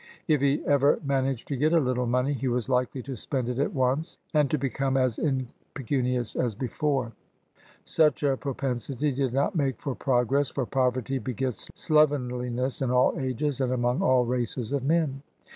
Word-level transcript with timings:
If 0.27 0.41
he 0.41 0.65
ever 0.65 0.99
managed 1.05 1.47
to 1.49 1.55
get 1.55 1.73
a 1.73 1.79
little 1.79 2.07
money, 2.07 2.33
he 2.33 2.47
was 2.47 2.67
likely 2.69 3.03
to 3.03 3.15
spend 3.15 3.49
it 3.49 3.59
at 3.59 3.71
once 3.71 4.17
and 4.33 4.49
to 4.49 4.57
become 4.57 4.97
as 4.97 5.19
impecunious 5.19 6.35
as 6.35 6.55
before. 6.55 7.11
Such 7.85 8.23
a 8.23 8.35
propensity 8.35 9.11
did 9.11 9.31
not 9.31 9.55
make 9.55 9.79
for 9.79 9.93
progress, 9.93 10.49
for 10.49 10.65
poverty 10.65 11.19
begets 11.19 11.69
slovenliness 11.75 12.81
in 12.81 12.89
all 12.89 13.13
ages 13.19 13.61
and 13.61 13.71
among 13.71 14.01
all 14.01 14.25
races 14.25 14.71
of 14.71 14.83
men. 14.83 15.21